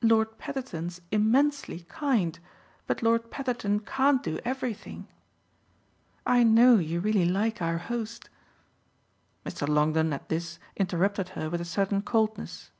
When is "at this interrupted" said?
10.14-11.28